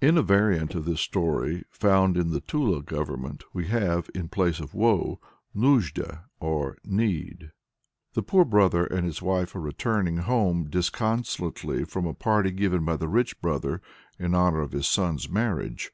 [0.00, 4.28] In a variant of this story found in the Tula Government we have, in the
[4.28, 5.20] place of woe,
[5.54, 7.52] Nuzhda, or Need.
[8.14, 12.96] The poor brother and his wife are returning home disconsolately from a party given by
[12.96, 13.80] the rich brother
[14.18, 15.92] in honor of his son's marriage.